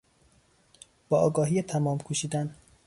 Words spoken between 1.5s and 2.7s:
تمام کوشیدن